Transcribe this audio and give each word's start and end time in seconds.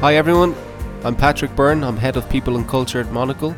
Hi 0.00 0.14
everyone, 0.14 0.54
I'm 1.02 1.16
Patrick 1.16 1.56
Byrne, 1.56 1.82
I'm 1.82 1.96
Head 1.96 2.16
of 2.16 2.30
People 2.30 2.54
and 2.54 2.68
Culture 2.68 3.00
at 3.00 3.10
Monocle, 3.10 3.56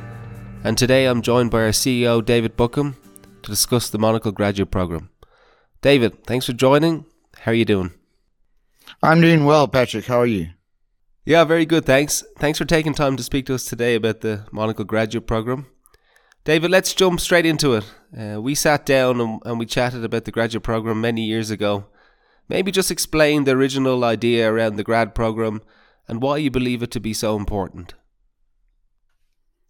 and 0.65 0.79
today 0.79 1.05
I'm 1.05 1.21
joined 1.21 1.51
by 1.51 1.65
our 1.65 1.69
CEO 1.69 2.25
David 2.25 2.57
Buckham 2.57 2.97
to 3.43 3.51
discuss 3.51 3.91
the 3.91 3.99
Monocle 3.99 4.33
graduate 4.33 4.71
program. 4.71 5.11
David, 5.83 6.25
thanks 6.25 6.47
for 6.47 6.55
joining. 6.55 7.05
How 7.41 7.51
are 7.51 7.55
you 7.55 7.67
doing? 7.67 7.93
I'm 9.03 9.21
doing 9.21 9.45
well, 9.45 9.69
Patrick. 9.69 10.07
How 10.07 10.21
are 10.21 10.27
you? 10.27 10.49
Yeah, 11.27 11.45
very 11.45 11.67
good, 11.67 11.85
thanks. 11.85 12.25
Thanks 12.39 12.59
for 12.59 12.65
taking 12.65 12.95
time 12.95 13.19
to 13.19 13.23
speak 13.23 13.45
to 13.45 13.55
us 13.55 13.67
today 13.67 13.95
about 13.95 14.23
the 14.23 14.47
Monocle 14.51 14.87
graduate 14.87 15.27
program. 15.27 15.67
David, 16.45 16.71
let's 16.71 16.95
jump 16.95 17.21
straight 17.21 17.45
into 17.45 17.75
it. 17.75 17.85
Uh, 18.19 18.41
we 18.41 18.55
sat 18.55 18.87
down 18.87 19.21
and, 19.21 19.43
and 19.45 19.59
we 19.59 19.67
chatted 19.67 20.05
about 20.07 20.25
the 20.25 20.33
graduate 20.33 20.65
program 20.65 21.03
many 21.03 21.23
years 21.23 21.51
ago. 21.51 21.85
Maybe 22.49 22.73
just 22.73 22.91
explain 22.91 23.45
the 23.45 23.53
original 23.53 24.05
idea 24.05 24.51
around 24.51 24.77
the 24.77 24.85
grad 24.85 25.15
program 25.15 25.61
and 26.11 26.21
why 26.21 26.37
you 26.37 26.51
believe 26.51 26.83
it 26.83 26.91
to 26.91 27.01
be 27.01 27.15
so 27.15 27.37
important. 27.37 27.95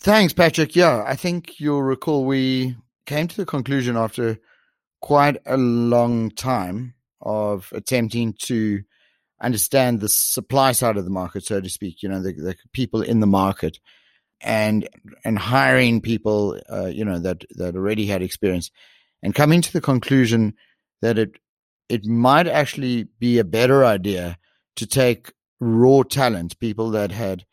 Thanks, 0.00 0.32
Patrick. 0.32 0.74
Yeah, 0.74 1.04
I 1.06 1.14
think 1.14 1.60
you'll 1.60 1.82
recall 1.82 2.24
we 2.24 2.76
came 3.04 3.28
to 3.28 3.36
the 3.36 3.44
conclusion 3.44 3.94
after 3.94 4.38
quite 5.02 5.36
a 5.44 5.58
long 5.58 6.30
time 6.30 6.94
of 7.20 7.70
attempting 7.74 8.34
to 8.44 8.82
understand 9.42 10.00
the 10.00 10.08
supply 10.08 10.72
side 10.72 10.96
of 10.96 11.04
the 11.04 11.10
market, 11.10 11.44
so 11.44 11.60
to 11.60 11.68
speak, 11.68 12.02
you 12.02 12.08
know, 12.08 12.22
the, 12.22 12.32
the 12.32 12.56
people 12.72 13.02
in 13.02 13.20
the 13.20 13.26
market 13.26 13.78
and 14.40 14.88
and 15.22 15.38
hiring 15.38 16.00
people, 16.00 16.58
uh, 16.72 16.86
you 16.86 17.04
know, 17.04 17.18
that 17.18 17.44
that 17.56 17.76
already 17.76 18.06
had 18.06 18.22
experience, 18.22 18.70
and 19.22 19.34
coming 19.34 19.60
to 19.60 19.72
the 19.74 19.82
conclusion 19.82 20.54
that 21.02 21.18
it 21.18 21.32
it 21.90 22.06
might 22.06 22.46
actually 22.46 23.08
be 23.18 23.38
a 23.38 23.44
better 23.44 23.84
idea 23.84 24.38
to 24.76 24.86
take 24.86 25.32
raw 25.60 26.02
talent, 26.02 26.58
people 26.58 26.90
that 26.90 27.12
had 27.12 27.44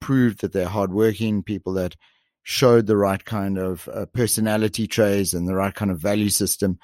proved 0.00 0.40
that 0.40 0.52
they're 0.52 0.66
hardworking, 0.68 1.42
people 1.42 1.74
that 1.74 1.96
showed 2.42 2.86
the 2.86 2.96
right 2.96 3.24
kind 3.24 3.58
of 3.58 3.88
uh, 3.92 4.06
personality 4.06 4.86
traits 4.86 5.34
and 5.34 5.46
the 5.46 5.54
right 5.54 5.74
kind 5.74 5.90
of 5.90 6.00
value 6.00 6.30
system, 6.30 6.78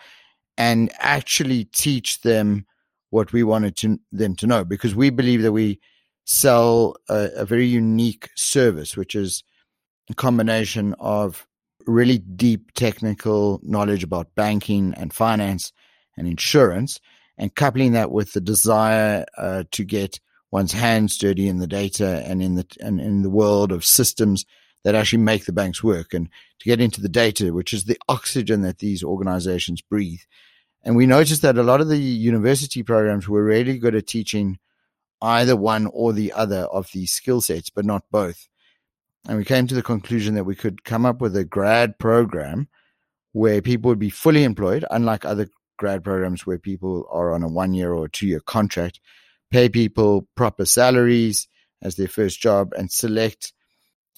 and 0.59 0.93
actually 0.99 1.65
teach 1.65 2.21
them 2.21 2.67
what 3.11 3.33
we 3.33 3.43
wanted 3.43 3.77
to, 3.77 3.99
them 4.13 4.37
to 4.37 4.47
know. 4.47 4.65
Because 4.65 4.95
we 4.95 5.11
believe 5.11 5.43
that 5.43 5.53
we 5.53 5.81
sell 6.25 6.97
a, 7.09 7.31
a 7.37 7.45
very 7.47 7.67
unique 7.67 8.29
service, 8.37 8.97
which 8.97 9.15
is 9.15 9.43
a 10.11 10.15
combination 10.15 10.95
of 10.99 11.47
really 11.87 12.19
deep 12.19 12.73
technical 12.73 13.61
knowledge 13.63 14.03
about 14.03 14.35
banking 14.35 14.93
and 14.97 15.13
finance 15.13 15.73
and 16.17 16.27
insurance, 16.27 17.01
and 17.39 17.55
coupling 17.55 17.93
that 17.93 18.11
with 18.11 18.33
the 18.33 18.41
desire 18.41 19.25
uh, 19.39 19.65
to 19.71 19.85
get 19.85 20.21
one's 20.51 20.73
hands 20.73 21.19
dirty 21.19 21.49
in 21.49 21.59
the 21.59 21.67
data 21.67 22.23
and 22.27 22.43
in 22.43 22.55
the 22.55 22.67
and 22.81 23.01
in 23.01 23.23
the 23.23 23.31
world 23.31 23.73
of 23.73 23.85
systems 23.85 24.45
that 24.85 24.95
actually 24.95 25.23
make 25.23 25.47
the 25.47 25.53
banks 25.53 25.83
work, 25.83 26.15
and 26.15 26.29
to 26.61 26.65
get 26.65 26.81
into 26.81 27.01
the 27.01 27.09
data, 27.09 27.53
which 27.53 27.73
is 27.73 27.85
the 27.85 27.99
oxygen 28.09 28.63
that 28.63 28.79
these 28.79 29.03
organizations 29.03 29.83
breathe. 29.83 30.21
And 30.85 30.95
we 30.95 31.07
noticed 31.07 31.43
that 31.43 31.59
a 31.59 31.65
lot 31.65 31.81
of 31.81 31.89
the 31.89 31.99
university 31.99 32.85
programs 32.85 33.29
were 33.29 33.43
really 33.43 33.79
good 33.79 33.97
at 33.97 34.07
teaching 34.07 34.61
either 35.21 35.57
one 35.57 35.89
or 35.89 36.13
the 36.13 36.33
other 36.33 36.61
of 36.61 36.91
these 36.93 37.11
skill 37.11 37.41
sets, 37.41 37.71
but 37.71 37.85
not 37.85 38.05
both. 38.13 38.49
And 39.29 39.39
we 39.39 39.45
came 39.45 39.67
to 39.67 39.75
the 39.75 39.83
conclusion 39.83 40.35
that 40.35 40.45
we 40.45 40.55
could 40.55 40.85
come 40.85 41.05
up 41.05 41.21
with 41.21 41.37
a 41.37 41.45
grad 41.45 41.99
program 41.99 42.69
where 43.33 43.61
people 43.61 43.89
would 43.89 43.99
be 43.99 44.11
fully 44.11 44.45
employed, 44.45 44.85
unlike 44.91 45.25
other 45.25 45.49
grad 45.79 46.05
programs 46.05 46.47
where 46.47 46.59
people 46.59 47.09
are 47.11 47.33
on 47.33 47.43
a 47.43 47.49
one 47.49 47.75
year 47.75 47.93
or 47.93 48.09
two 48.09 48.27
year 48.27 48.41
contract, 48.41 49.01
pay 49.51 49.69
people 49.69 50.29
proper 50.35 50.65
salaries 50.65 51.49
as 51.83 51.97
their 51.97 52.09
first 52.09 52.41
job, 52.41 52.73
and 52.77 52.91
select 52.91 53.53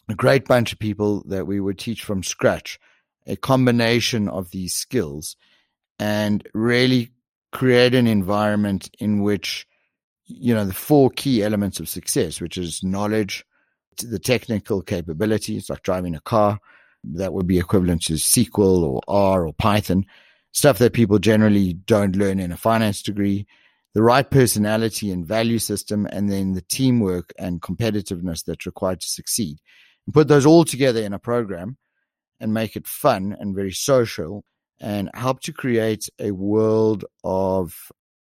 a 0.09 0.15
great 0.15 0.47
bunch 0.47 0.73
of 0.73 0.79
people 0.79 1.23
that 1.29 1.47
we 1.47 1.61
would 1.61 1.79
teach 1.79 2.03
from 2.03 2.23
scratch, 2.23 2.79
a 3.27 3.37
combination 3.37 4.29
of 4.29 4.51
these 4.51 4.75
skills, 4.75 5.37
and 5.99 6.49
really 6.55 7.11
create 7.53 7.95
an 7.95 8.07
environment 8.07 8.91
in 8.99 9.23
which, 9.23 9.67
you 10.27 10.55
know, 10.55 10.65
the 10.65 10.73
four 10.73 11.11
key 11.11 11.43
elements 11.43 11.81
of 11.81 11.89
success, 11.89 12.41
which 12.41 12.57
is 12.57 12.83
knowledge, 12.83 13.45
the 13.99 14.19
technical 14.19 14.81
capabilities, 14.81 15.69
like 15.69 15.83
driving 15.83 16.15
a 16.15 16.21
car, 16.21 16.59
that 17.05 17.33
would 17.33 17.47
be 17.47 17.59
equivalent 17.59 18.03
to 18.03 18.15
SQL 18.15 18.83
or 18.83 19.01
R 19.09 19.47
or 19.47 19.53
Python, 19.55 20.05
stuff 20.53 20.79
that 20.79 20.93
people 20.93 21.19
generally 21.19 21.75
don't 21.75 22.17
learn 22.17 22.41
in 22.41 22.53
a 22.53 22.57
finance 22.57 23.03
degree, 23.03 23.47
the 23.95 24.03
right 24.03 24.31
personality 24.31 25.11
and 25.11 25.27
value 25.27 25.59
system, 25.59 26.07
and 26.13 26.31
then 26.31 26.53
the 26.53 26.63
teamwork 26.63 27.33
and 27.39 27.63
competitiveness 27.63 28.45
that's 28.45 28.67
required 28.67 29.01
to 29.01 29.09
succeed. 29.09 29.59
And 30.07 30.15
put 30.15 30.29
those 30.29 30.47
all 30.47 30.65
together 30.65 31.03
in 31.03 31.13
a 31.13 31.19
program 31.19 31.77
and 32.41 32.55
make 32.55 32.77
it 32.77 32.87
fun 32.87 33.37
and 33.39 33.55
very 33.55 33.73
social 33.73 34.45
and 34.81 35.11
help 35.15 35.41
to 35.41 35.53
create 35.53 36.09
a 36.21 36.31
world 36.31 37.05
of, 37.25 37.75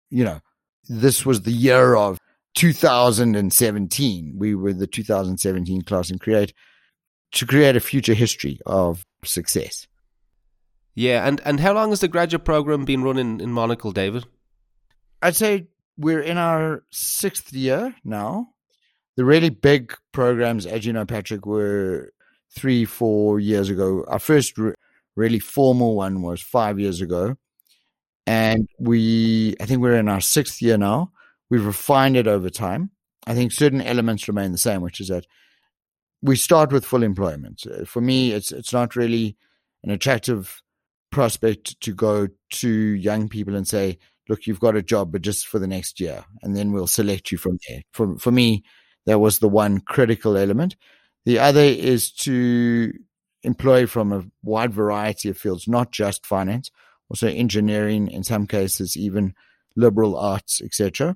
you 0.09 0.23
know, 0.23 0.39
this 0.87 1.25
was 1.25 1.41
the 1.41 1.51
year 1.51 1.95
of 1.95 2.19
2017. 2.55 4.35
We 4.37 4.55
were 4.55 4.73
the 4.73 4.87
2017 4.87 5.81
class 5.81 6.09
and 6.09 6.21
create 6.21 6.53
to 7.33 7.45
create 7.45 7.75
a 7.75 7.81
future 7.81 8.13
history 8.13 8.59
of 8.65 9.05
success. 9.23 9.87
Yeah, 10.95 11.27
and, 11.27 11.41
and 11.45 11.59
how 11.59 11.73
long 11.73 11.89
has 11.89 11.99
the 11.99 12.07
graduate 12.07 12.45
program 12.45 12.85
been 12.85 13.03
running 13.03 13.41
in 13.41 13.51
Monocle, 13.51 13.91
David? 13.91 14.25
I'd 15.21 15.35
say 15.35 15.67
we're 15.97 16.21
in 16.21 16.37
our 16.37 16.83
sixth 16.91 17.53
year 17.53 17.95
now. 18.03 18.49
The 19.15 19.25
really 19.25 19.49
big 19.49 19.95
programs, 20.11 20.65
as 20.65 20.85
you 20.85 20.93
know, 20.93 21.05
Patrick, 21.05 21.45
were 21.45 22.13
three, 22.55 22.85
four 22.85 23.39
years 23.39 23.69
ago. 23.69 24.05
Our 24.07 24.19
first 24.19 24.57
re- 24.57 24.73
really 25.15 25.39
formal 25.39 25.95
one 25.95 26.21
was 26.21 26.41
five 26.41 26.79
years 26.79 27.01
ago. 27.01 27.35
And 28.27 28.67
we, 28.79 29.55
I 29.59 29.65
think 29.65 29.81
we're 29.81 29.97
in 29.97 30.09
our 30.09 30.21
sixth 30.21 30.61
year 30.61 30.77
now. 30.77 31.11
We've 31.49 31.65
refined 31.65 32.17
it 32.17 32.27
over 32.27 32.49
time. 32.49 32.91
I 33.25 33.33
think 33.33 33.51
certain 33.51 33.81
elements 33.81 34.27
remain 34.27 34.51
the 34.51 34.57
same, 34.57 34.81
which 34.81 34.99
is 35.01 35.07
that 35.07 35.25
we 36.21 36.35
start 36.35 36.71
with 36.71 36.85
full 36.85 37.03
employment. 37.03 37.63
Uh, 37.65 37.85
for 37.85 38.01
me, 38.01 38.31
it's 38.31 38.51
it's 38.51 38.73
not 38.73 38.95
really 38.95 39.35
an 39.83 39.91
attractive 39.91 40.61
prospect 41.11 41.79
to 41.81 41.93
go 41.93 42.27
to 42.51 42.69
young 42.69 43.29
people 43.29 43.55
and 43.55 43.67
say, 43.67 43.97
"Look, 44.29 44.47
you've 44.47 44.59
got 44.59 44.75
a 44.75 44.83
job, 44.83 45.11
but 45.11 45.21
just 45.21 45.47
for 45.47 45.59
the 45.59 45.67
next 45.67 45.99
year, 45.99 46.25
and 46.43 46.55
then 46.55 46.71
we'll 46.71 46.87
select 46.87 47.31
you 47.31 47.37
from 47.37 47.59
there." 47.67 47.81
For 47.93 48.17
for 48.17 48.31
me, 48.31 48.63
that 49.05 49.19
was 49.19 49.39
the 49.39 49.49
one 49.49 49.79
critical 49.79 50.37
element. 50.37 50.75
The 51.25 51.39
other 51.39 51.61
is 51.61 52.11
to 52.13 52.93
employ 53.43 53.87
from 53.87 54.11
a 54.13 54.23
wide 54.43 54.73
variety 54.73 55.29
of 55.29 55.37
fields, 55.37 55.67
not 55.67 55.91
just 55.91 56.25
finance, 56.25 56.71
also 57.09 57.27
engineering, 57.27 58.07
in 58.09 58.23
some 58.23 58.47
cases 58.47 58.97
even 58.97 59.33
liberal 59.75 60.17
arts, 60.17 60.61
etc. 60.61 61.15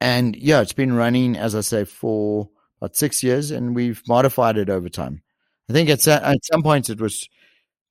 And 0.00 0.36
yeah, 0.36 0.60
it's 0.60 0.72
been 0.72 0.92
running, 0.92 1.36
as 1.36 1.54
I 1.54 1.60
say, 1.62 1.84
for 1.84 2.48
about 2.80 2.96
six 2.96 3.22
years, 3.22 3.50
and 3.50 3.74
we've 3.74 4.02
modified 4.08 4.56
it 4.56 4.70
over 4.70 4.88
time. 4.88 5.22
I 5.68 5.72
think 5.72 5.90
at 5.90 6.06
at 6.06 6.44
some 6.44 6.62
points 6.62 6.88
it 6.90 7.00
was 7.00 7.28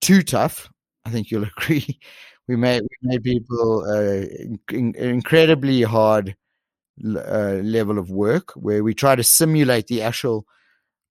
too 0.01 0.22
tough. 0.24 0.69
I 1.07 1.09
think 1.09 1.31
you'll 1.31 1.44
agree. 1.57 2.00
We 2.47 2.56
made 2.56 2.81
we 2.81 3.09
made 3.09 3.23
people 3.23 3.85
uh, 3.85 4.25
in, 4.72 4.95
incredibly 4.95 5.81
hard 5.81 6.35
uh, 7.03 7.59
level 7.63 7.97
of 7.97 8.09
work 8.09 8.51
where 8.53 8.84
we 8.84 8.94
try 8.94 9.16
to 9.16 9.23
simulate 9.23 9.88
the 9.88 10.01
actual 10.01 10.45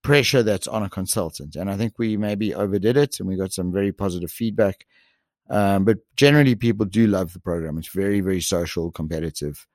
pressure 0.03 0.43
that's 0.43 0.69
on 0.69 0.83
a 0.83 0.91
consultant, 0.91 1.57
and 1.57 1.71
I 1.71 1.77
think 1.77 1.99
we 1.99 2.17
maybe 2.17 2.55
overdid 2.55 2.97
it, 2.97 3.19
and 3.19 3.29
we 3.29 3.37
got 3.37 3.53
some 3.53 3.73
very 3.73 3.93
positive 3.93 4.31
feedback. 4.31 4.87
Um, 5.49 5.85
but 5.85 5.99
generally, 6.17 6.55
people 6.57 6.87
do 6.87 7.07
love 7.07 7.33
the 7.33 7.41
program. 7.41 7.79
It's 7.79 7.89
very, 7.89 8.21
very 8.21 8.41
social, 8.41 8.91
competitive, 8.91 9.67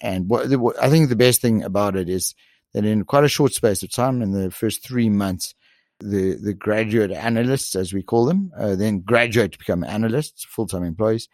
and 0.00 0.28
what, 0.28 0.50
what 0.58 0.82
I 0.82 0.88
think 0.88 1.08
the 1.08 1.16
best 1.16 1.40
thing 1.40 1.62
about 1.62 1.96
it 1.96 2.08
is 2.08 2.34
that 2.72 2.84
in 2.84 3.04
quite 3.04 3.24
a 3.24 3.28
short 3.28 3.52
space 3.52 3.82
of 3.82 3.92
time, 3.92 4.22
in 4.22 4.32
the 4.32 4.50
first 4.50 4.82
three 4.82 5.10
months, 5.10 5.54
the 6.02 6.36
the 6.42 6.54
graduate 6.54 7.10
analysts, 7.10 7.76
as 7.76 7.92
we 7.92 8.02
call 8.02 8.24
them, 8.24 8.50
uh, 8.58 8.74
then 8.74 9.00
graduate 9.00 9.52
to 9.52 9.58
become 9.58 9.84
analysts, 9.84 10.44
full 10.44 10.66
time 10.66 10.84
employees. 10.84 11.28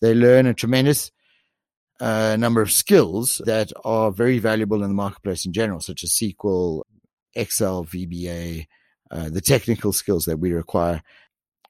They 0.00 0.14
learn 0.14 0.46
a 0.46 0.54
tremendous 0.54 1.10
uh, 2.00 2.36
number 2.38 2.62
of 2.62 2.72
skills 2.72 3.42
that 3.44 3.72
are 3.84 4.10
very 4.10 4.38
valuable 4.38 4.82
in 4.82 4.88
the 4.88 4.94
marketplace 4.94 5.44
in 5.44 5.52
general, 5.52 5.80
such 5.80 6.02
as 6.02 6.10
SQL, 6.10 6.82
Excel, 7.34 7.84
VBA, 7.84 8.66
uh, 9.10 9.28
the 9.28 9.40
technical 9.40 9.92
skills 9.92 10.24
that 10.24 10.38
we 10.38 10.52
require. 10.52 11.02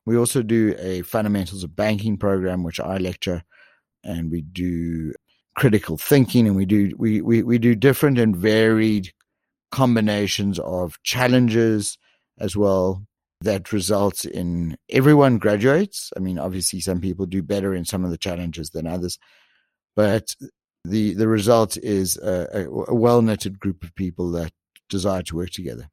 We 0.06 0.16
also 0.16 0.42
do 0.42 0.74
a 0.78 1.02
fundamentals 1.02 1.64
of 1.64 1.76
banking 1.76 2.16
program, 2.16 2.62
which 2.62 2.80
I 2.80 2.98
lecture, 2.98 3.42
and 4.04 4.30
we 4.30 4.42
do 4.42 5.12
critical 5.56 5.98
thinking 5.98 6.46
and 6.46 6.56
we 6.56 6.64
do 6.64 6.92
we, 6.96 7.20
we, 7.20 7.42
we 7.42 7.58
do 7.58 7.74
different 7.74 8.18
and 8.18 8.36
varied 8.36 9.12
combinations 9.70 10.58
of 10.60 11.00
challenges 11.02 11.98
as 12.40 12.56
well 12.56 13.04
that 13.42 13.72
results 13.72 14.24
in 14.24 14.76
everyone 14.90 15.38
graduates. 15.38 16.12
I 16.16 16.20
mean, 16.20 16.38
obviously 16.38 16.80
some 16.80 17.00
people 17.00 17.26
do 17.26 17.42
better 17.42 17.74
in 17.74 17.84
some 17.84 18.04
of 18.04 18.10
the 18.10 18.18
challenges 18.18 18.70
than 18.70 18.86
others, 18.86 19.18
but 19.96 20.34
the 20.84 21.14
the 21.14 21.28
result 21.28 21.76
is 21.76 22.16
a, 22.16 22.66
a 22.88 22.94
well 22.94 23.22
knitted 23.22 23.58
group 23.58 23.82
of 23.84 23.94
people 23.94 24.30
that 24.32 24.52
desire 24.88 25.22
to 25.22 25.36
work 25.36 25.50
together. 25.50 25.88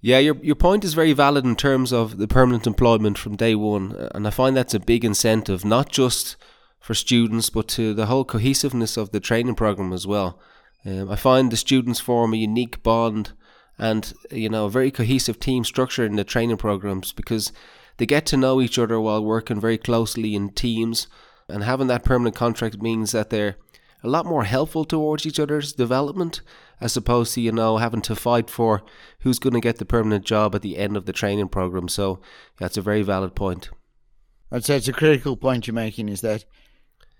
Yeah, 0.00 0.18
your 0.18 0.36
your 0.42 0.54
point 0.56 0.84
is 0.84 0.94
very 0.94 1.12
valid 1.12 1.44
in 1.44 1.56
terms 1.56 1.92
of 1.92 2.18
the 2.18 2.28
permanent 2.28 2.66
employment 2.66 3.18
from 3.18 3.36
day 3.36 3.54
one, 3.54 4.08
and 4.14 4.26
I 4.26 4.30
find 4.30 4.56
that's 4.56 4.74
a 4.74 4.80
big 4.80 5.04
incentive, 5.04 5.64
not 5.64 5.88
just 5.88 6.36
for 6.80 6.94
students, 6.94 7.50
but 7.50 7.68
to 7.68 7.94
the 7.94 8.06
whole 8.06 8.24
cohesiveness 8.24 8.96
of 8.96 9.10
the 9.10 9.20
training 9.20 9.56
program 9.56 9.92
as 9.92 10.06
well. 10.06 10.38
Um, 10.84 11.10
I 11.10 11.16
find 11.16 11.50
the 11.50 11.56
students 11.56 11.98
form 11.98 12.32
a 12.32 12.36
unique 12.36 12.82
bond 12.82 13.32
and 13.78 14.12
you 14.30 14.48
know 14.48 14.66
a 14.66 14.70
very 14.70 14.90
cohesive 14.90 15.38
team 15.38 15.64
structure 15.64 16.04
in 16.04 16.16
the 16.16 16.24
training 16.24 16.56
programs 16.56 17.12
because 17.12 17.52
they 17.98 18.06
get 18.06 18.26
to 18.26 18.36
know 18.36 18.60
each 18.60 18.78
other 18.78 19.00
while 19.00 19.24
working 19.24 19.60
very 19.60 19.78
closely 19.78 20.34
in 20.34 20.50
teams. 20.50 21.06
And 21.48 21.62
having 21.62 21.86
that 21.86 22.04
permanent 22.04 22.36
contract 22.36 22.82
means 22.82 23.12
that 23.12 23.30
they're 23.30 23.56
a 24.02 24.08
lot 24.08 24.26
more 24.26 24.44
helpful 24.44 24.84
towards 24.84 25.24
each 25.26 25.40
other's 25.40 25.72
development 25.72 26.42
as 26.80 26.96
opposed 26.96 27.34
to 27.34 27.40
you 27.40 27.52
know 27.52 27.78
having 27.78 28.02
to 28.02 28.14
fight 28.14 28.50
for 28.50 28.82
who's 29.20 29.38
going 29.38 29.54
to 29.54 29.60
get 29.60 29.78
the 29.78 29.84
permanent 29.84 30.24
job 30.24 30.54
at 30.54 30.62
the 30.62 30.76
end 30.76 30.96
of 30.96 31.06
the 31.06 31.12
training 31.12 31.48
program. 31.48 31.88
So 31.88 32.20
that's 32.58 32.76
a 32.76 32.82
very 32.82 33.02
valid 33.02 33.34
point. 33.34 33.70
I'd 34.52 34.64
say 34.64 34.76
it's 34.76 34.88
a 34.88 34.92
critical 34.92 35.36
point 35.36 35.66
you're 35.66 35.74
making 35.74 36.08
is 36.08 36.20
that 36.20 36.44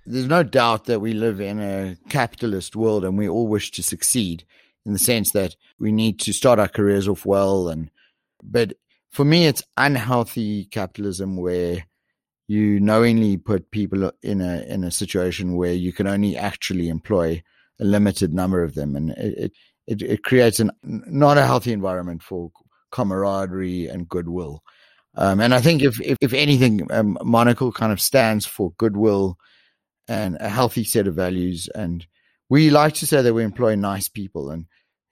there's 0.04 0.28
no 0.28 0.44
doubt 0.44 0.84
that 0.84 1.00
we 1.00 1.12
live 1.12 1.40
in 1.40 1.58
a 1.60 1.96
capitalist 2.08 2.76
world 2.76 3.04
and 3.04 3.18
we 3.18 3.28
all 3.28 3.48
wish 3.48 3.72
to 3.72 3.82
succeed 3.82 4.44
in 4.86 4.94
the 4.94 4.98
sense 4.98 5.32
that 5.32 5.54
we 5.78 5.92
need 5.92 6.18
to 6.20 6.32
start 6.32 6.58
our 6.58 6.68
careers 6.68 7.08
off 7.08 7.26
well 7.26 7.68
and 7.68 7.90
but 8.42 8.72
for 9.10 9.24
me 9.24 9.46
it's 9.46 9.62
unhealthy 9.76 10.64
capitalism 10.66 11.36
where 11.36 11.84
you 12.48 12.78
knowingly 12.78 13.36
put 13.36 13.70
people 13.70 14.10
in 14.22 14.40
a 14.40 14.62
in 14.62 14.84
a 14.84 14.90
situation 14.90 15.56
where 15.56 15.72
you 15.72 15.92
can 15.92 16.06
only 16.06 16.36
actually 16.36 16.88
employ 16.88 17.42
a 17.80 17.84
limited 17.84 18.32
number 18.32 18.62
of 18.62 18.74
them. 18.74 18.96
And 18.96 19.10
it 19.10 19.52
it, 19.86 20.02
it 20.02 20.22
creates 20.22 20.60
an 20.60 20.70
not 20.82 21.38
a 21.38 21.46
healthy 21.46 21.72
environment 21.72 22.22
for 22.22 22.50
camaraderie 22.90 23.86
and 23.86 24.08
goodwill. 24.08 24.62
Um, 25.18 25.40
and 25.40 25.54
I 25.54 25.60
think 25.60 25.82
if, 25.82 25.98
if, 26.02 26.18
if 26.20 26.34
anything, 26.34 26.86
um, 26.92 27.16
Monocle 27.22 27.72
kind 27.72 27.90
of 27.90 28.02
stands 28.02 28.44
for 28.44 28.72
goodwill 28.76 29.38
and 30.06 30.36
a 30.40 30.48
healthy 30.48 30.84
set 30.84 31.06
of 31.06 31.14
values. 31.14 31.70
And 31.74 32.06
we 32.50 32.68
like 32.68 32.94
to 32.94 33.06
say 33.06 33.22
that 33.22 33.32
we 33.32 33.42
employ 33.42 33.76
nice 33.76 34.08
people, 34.08 34.50
and 34.50 34.66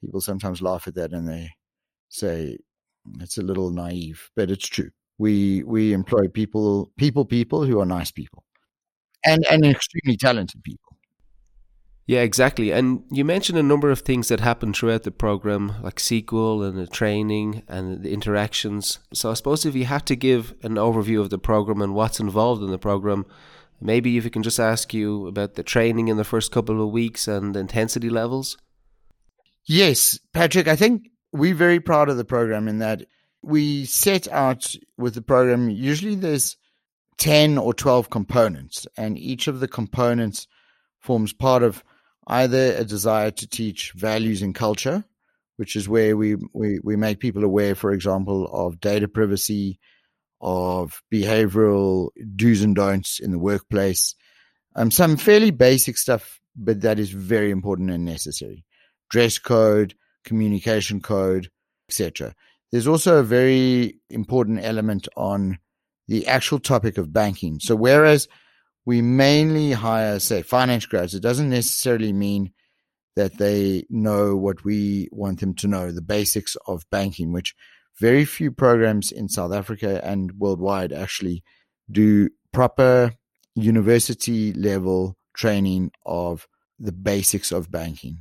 people 0.05 0.21
sometimes 0.21 0.63
laugh 0.63 0.87
at 0.87 0.95
that 0.95 1.13
and 1.13 1.29
they 1.29 1.51
say 2.09 2.59
it's 3.21 3.39
a 3.39 3.43
little 3.43 3.71
naive, 3.71 4.31
but 4.37 4.51
it's 4.51 4.67
true. 4.67 4.91
We 5.19 5.63
we 5.65 5.93
employ 5.93 6.29
people, 6.29 6.93
people, 6.97 7.25
people 7.25 7.65
who 7.65 7.81
are 7.81 7.87
nice 7.87 8.11
people, 8.11 8.45
and 9.25 9.45
and 9.51 9.65
extremely 9.65 10.17
talented 10.17 10.63
people. 10.63 10.97
Yeah, 12.07 12.21
exactly. 12.21 12.71
And 12.71 13.05
you 13.11 13.25
mentioned 13.25 13.59
a 13.59 13.63
number 13.63 13.91
of 13.91 14.01
things 14.01 14.29
that 14.29 14.41
happen 14.41 14.75
throughout 14.75 15.05
the 15.05 15.11
program, 15.11 15.77
like 15.83 15.97
SQL 15.97 16.69
and 16.69 16.77
the 16.77 16.87
training 16.87 17.63
and 17.67 18.03
the 18.03 18.13
interactions. 18.13 18.99
So 19.15 19.31
I 19.31 19.35
suppose 19.35 19.65
if 19.65 19.75
you 19.75 19.87
had 19.87 20.05
to 20.07 20.17
give 20.17 20.55
an 20.63 20.75
overview 20.75 21.21
of 21.21 21.31
the 21.31 21.39
program 21.39 21.81
and 21.81 21.95
what's 21.95 22.21
involved 22.21 22.63
in 22.63 22.71
the 22.71 22.79
program, 22.79 23.25
Maybe 23.81 24.17
if 24.17 24.25
we 24.25 24.31
can 24.31 24.43
just 24.43 24.61
ask 24.61 24.95
you 24.95 25.27
about 25.27 25.55
the 25.55 25.63
training 25.63 26.09
in 26.09 26.17
the 26.17 26.25
first 26.25 26.51
couple 26.51 26.83
of 26.83 26.91
weeks 26.91 27.29
and 27.29 27.55
the 27.55 27.61
intensity 27.61 28.09
levels. 28.09 28.57
Yes, 29.67 30.19
Patrick, 30.33 30.69
I 30.69 30.77
think 30.77 31.11
we're 31.33 31.55
very 31.55 31.81
proud 31.81 32.09
of 32.09 32.17
the 32.17 32.25
program 32.25 32.69
in 32.69 32.79
that 32.79 33.03
we 33.43 33.85
set 33.85 34.29
out 34.29 34.75
with 34.97 35.15
the 35.15 35.23
program. 35.23 35.71
Usually 35.71 36.15
there's 36.15 36.57
10 37.19 37.59
or 37.59 37.73
12 37.73 38.11
components, 38.11 38.87
and 38.97 39.19
each 39.19 39.49
of 39.49 39.61
the 39.61 39.69
components 39.69 40.47
forms 41.01 41.33
part 41.33 41.63
of 41.63 41.83
either 42.27 42.75
a 42.77 42.85
desire 42.85 43.31
to 43.31 43.47
teach 43.47 43.93
values 43.93 44.43
and 44.43 44.55
culture, 44.55 45.05
which 45.57 45.77
is 45.77 45.89
where 45.89 46.17
we, 46.17 46.37
we, 46.53 46.79
we 46.83 46.97
make 46.97 47.21
people 47.21 47.45
aware, 47.45 47.75
for 47.75 47.93
example, 47.93 48.47
of 48.53 48.81
data 48.81 49.09
privacy, 49.09 49.79
of 50.41 51.03
behavioral 51.13 52.09
do's 52.37 52.63
and 52.63 52.77
don'ts 52.77 53.19
in 53.19 53.31
the 53.31 53.39
workplace. 53.39 54.15
Um, 54.77 54.91
some 54.91 55.17
fairly 55.17 55.51
basic 55.51 55.97
stuff, 55.97 56.41
but 56.57 56.83
that 56.83 56.99
is 56.99 57.11
very 57.11 57.51
important 57.51 57.91
and 57.91 58.05
necessary. 58.05 58.65
Dress 59.15 59.39
code, 59.39 59.95
communication 60.25 61.01
code, 61.01 61.49
etc. 61.89 62.35
There's 62.73 62.89
also 62.89 63.19
a 63.19 63.23
very 63.23 64.01
important 64.11 64.59
element 64.65 65.07
on 65.17 65.61
the 66.09 66.27
actual 66.27 66.59
topic 66.59 66.99
of 66.99 67.13
banking. 67.13 67.61
So 67.61 67.77
whereas 67.77 68.27
we 68.85 69.03
mainly 69.03 69.71
hire, 69.71 70.19
say, 70.19 70.43
finance 70.43 70.85
grads, 70.87 71.15
it 71.15 71.23
doesn't 71.23 71.49
necessarily 71.49 72.13
mean 72.13 72.51
that 73.15 73.39
they 73.39 73.85
know 73.89 74.35
what 74.35 74.65
we 74.65 75.09
want 75.13 75.39
them 75.39 75.55
to 75.55 75.69
know, 75.69 75.93
the 75.93 76.03
basics 76.03 76.57
of 76.67 76.83
banking, 76.91 77.31
which 77.31 77.55
very 78.01 78.25
few 78.25 78.51
programs 78.51 79.13
in 79.13 79.29
South 79.29 79.53
Africa 79.53 80.05
and 80.05 80.33
worldwide 80.41 80.93
actually 80.93 81.45
do 81.89 82.31
proper 82.53 83.13
university 83.55 84.53
level 84.55 85.17
training 85.37 85.93
of 86.05 86.49
the 86.81 86.91
basics 86.91 87.53
of 87.53 87.71
banking, 87.71 88.19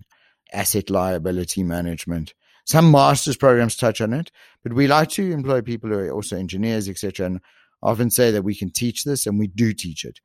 asset 0.53 0.89
liability 0.89 1.63
management. 1.63 2.33
Some 2.65 2.91
master's 2.91 3.35
programs 3.35 3.75
touch 3.75 3.99
on 3.99 4.13
it, 4.13 4.31
but 4.63 4.73
we 4.73 4.87
like 4.87 5.09
to 5.09 5.31
employ 5.31 5.61
people 5.61 5.89
who 5.89 5.97
are 5.97 6.11
also 6.11 6.37
engineers, 6.37 6.87
etc., 6.87 7.25
and 7.25 7.41
often 7.81 8.09
say 8.09 8.31
that 8.31 8.43
we 8.43 8.55
can 8.55 8.71
teach 8.71 9.03
this, 9.03 9.25
and 9.27 9.37
we 9.37 9.47
do 9.47 9.73
teach 9.73 10.05
it. 10.05 10.19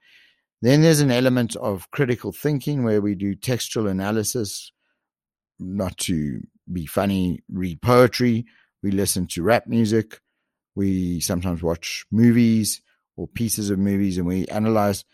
Then 0.62 0.82
there's 0.82 1.00
an 1.00 1.10
element 1.10 1.56
of 1.56 1.90
critical 1.90 2.32
thinking 2.32 2.84
where 2.84 3.00
we 3.00 3.14
do 3.14 3.34
textual 3.34 3.88
analysis, 3.88 4.72
not 5.58 5.96
to 5.98 6.40
be 6.72 6.86
funny, 6.86 7.40
read 7.48 7.82
poetry, 7.82 8.46
we 8.82 8.90
listen 8.90 9.26
to 9.28 9.42
rap 9.42 9.66
music. 9.66 10.20
We 10.74 11.20
sometimes 11.20 11.62
watch 11.62 12.04
movies 12.10 12.80
or 13.16 13.26
pieces 13.26 13.70
of 13.70 13.78
movies 13.78 14.18
and 14.18 14.26
we 14.26 14.46
analyze 14.46 15.04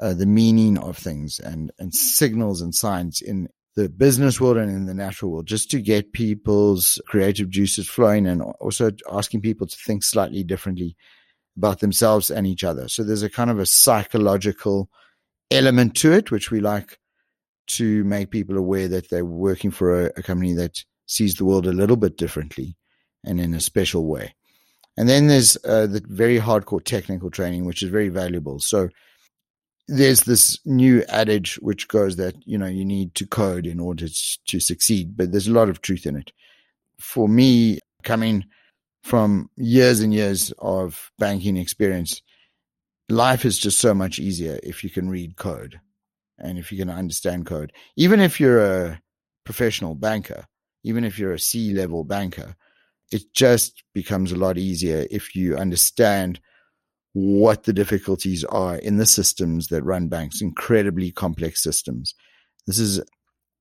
uh, 0.00 0.14
the 0.14 0.26
meaning 0.26 0.78
of 0.78 0.96
things 0.96 1.38
and, 1.38 1.70
and 1.78 1.94
signals 1.94 2.60
and 2.60 2.74
signs 2.74 3.20
in 3.20 3.48
the 3.76 3.88
business 3.90 4.40
world 4.40 4.56
and 4.56 4.70
in 4.70 4.86
the 4.86 4.94
natural 4.94 5.30
world 5.30 5.46
just 5.46 5.70
to 5.70 5.80
get 5.80 6.14
people's 6.14 7.00
creative 7.06 7.50
juices 7.50 7.86
flowing 7.88 8.26
and 8.26 8.42
also 8.58 8.90
asking 9.12 9.42
people 9.42 9.66
to 9.66 9.76
think 9.76 10.02
slightly 10.02 10.42
differently 10.42 10.96
about 11.56 11.80
themselves 11.80 12.30
and 12.30 12.46
each 12.46 12.64
other. 12.64 12.88
So 12.88 13.04
there's 13.04 13.22
a 13.22 13.30
kind 13.30 13.50
of 13.50 13.58
a 13.58 13.66
psychological 13.66 14.88
element 15.50 15.94
to 15.96 16.12
it, 16.12 16.30
which 16.30 16.50
we 16.50 16.60
like 16.60 16.98
to 17.68 18.02
make 18.04 18.30
people 18.30 18.56
aware 18.56 18.88
that 18.88 19.10
they're 19.10 19.24
working 19.24 19.70
for 19.70 20.06
a, 20.06 20.10
a 20.16 20.22
company 20.22 20.54
that 20.54 20.84
sees 21.06 21.34
the 21.34 21.44
world 21.44 21.66
a 21.66 21.72
little 21.72 21.96
bit 21.96 22.16
differently 22.16 22.76
and 23.24 23.40
in 23.40 23.54
a 23.54 23.60
special 23.60 24.06
way. 24.06 24.34
And 24.96 25.08
then 25.08 25.26
there's 25.26 25.58
uh, 25.64 25.86
the 25.86 26.02
very 26.06 26.38
hardcore 26.38 26.82
technical 26.82 27.30
training, 27.30 27.66
which 27.66 27.82
is 27.82 27.90
very 27.90 28.08
valuable. 28.08 28.58
So 28.58 28.88
there's 29.88 30.22
this 30.22 30.58
new 30.64 31.04
adage 31.08 31.56
which 31.56 31.88
goes 31.88 32.16
that 32.16 32.34
you 32.44 32.58
know 32.58 32.66
you 32.66 32.84
need 32.84 33.14
to 33.14 33.26
code 33.26 33.66
in 33.66 33.80
order 33.80 34.06
to 34.46 34.60
succeed, 34.60 35.16
but 35.16 35.30
there's 35.30 35.48
a 35.48 35.52
lot 35.52 35.68
of 35.68 35.80
truth 35.80 36.06
in 36.06 36.16
it. 36.16 36.32
For 36.98 37.28
me, 37.28 37.78
coming 38.02 38.44
from 39.02 39.50
years 39.56 40.00
and 40.00 40.12
years 40.12 40.52
of 40.58 41.12
banking 41.18 41.56
experience, 41.56 42.22
life 43.08 43.44
is 43.44 43.58
just 43.58 43.78
so 43.78 43.94
much 43.94 44.18
easier 44.18 44.58
if 44.62 44.82
you 44.82 44.90
can 44.90 45.08
read 45.08 45.36
code 45.36 45.80
and 46.38 46.58
if 46.58 46.72
you 46.72 46.78
can 46.78 46.90
understand 46.90 47.46
code. 47.46 47.72
Even 47.96 48.20
if 48.20 48.40
you're 48.40 48.64
a 48.64 49.00
professional 49.44 49.94
banker, 49.94 50.46
even 50.82 51.04
if 51.04 51.18
you're 51.18 51.34
a 51.34 51.38
C 51.38 51.72
level 51.72 52.02
banker, 52.02 52.56
it 53.12 53.22
just 53.32 53.84
becomes 53.94 54.32
a 54.32 54.36
lot 54.36 54.58
easier 54.58 55.06
if 55.10 55.36
you 55.36 55.56
understand 55.56 56.40
what 57.18 57.62
the 57.62 57.72
difficulties 57.72 58.44
are 58.44 58.76
in 58.76 58.98
the 58.98 59.06
systems 59.06 59.68
that 59.68 59.82
run 59.82 60.06
banks, 60.06 60.42
incredibly 60.42 61.10
complex 61.10 61.62
systems. 61.62 62.14
This 62.66 62.78
is 62.78 63.00